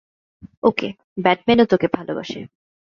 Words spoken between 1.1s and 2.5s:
ব্যাটম্যানও তোকে ভালোবাসে।